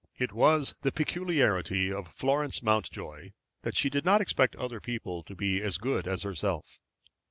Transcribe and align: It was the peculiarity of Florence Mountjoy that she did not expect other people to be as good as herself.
It 0.17 0.31
was 0.33 0.73
the 0.81 0.91
peculiarity 0.91 1.93
of 1.93 2.07
Florence 2.07 2.63
Mountjoy 2.63 3.33
that 3.61 3.77
she 3.77 3.87
did 3.87 4.03
not 4.03 4.19
expect 4.19 4.55
other 4.55 4.79
people 4.79 5.21
to 5.21 5.35
be 5.35 5.61
as 5.61 5.77
good 5.77 6.07
as 6.07 6.23
herself. 6.23 6.79